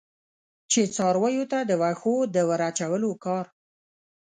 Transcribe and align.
چې 0.71 0.81
څارویو 0.95 1.45
ته 1.51 1.59
د 1.69 1.71
وښو 1.81 2.15
د 2.33 2.35
ور 2.49 2.61
اچولو 2.69 3.11
کار. 3.25 3.45